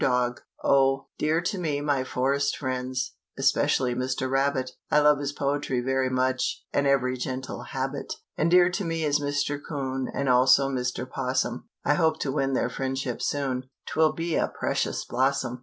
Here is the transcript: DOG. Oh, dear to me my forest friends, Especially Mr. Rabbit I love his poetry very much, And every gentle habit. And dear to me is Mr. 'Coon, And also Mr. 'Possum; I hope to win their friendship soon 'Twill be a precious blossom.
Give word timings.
DOG. 0.03 0.41
Oh, 0.63 1.09
dear 1.19 1.41
to 1.41 1.59
me 1.59 1.79
my 1.79 2.03
forest 2.03 2.57
friends, 2.57 3.13
Especially 3.37 3.93
Mr. 3.93 4.27
Rabbit 4.31 4.71
I 4.89 4.99
love 4.99 5.19
his 5.19 5.31
poetry 5.31 5.79
very 5.79 6.09
much, 6.09 6.65
And 6.73 6.87
every 6.87 7.15
gentle 7.17 7.61
habit. 7.65 8.11
And 8.35 8.49
dear 8.49 8.71
to 8.71 8.83
me 8.83 9.03
is 9.03 9.19
Mr. 9.19 9.59
'Coon, 9.63 10.07
And 10.11 10.27
also 10.27 10.69
Mr. 10.69 11.07
'Possum; 11.07 11.69
I 11.85 11.93
hope 11.93 12.19
to 12.21 12.31
win 12.31 12.53
their 12.53 12.67
friendship 12.71 13.21
soon 13.21 13.69
'Twill 13.85 14.13
be 14.13 14.35
a 14.35 14.47
precious 14.47 15.05
blossom. 15.05 15.59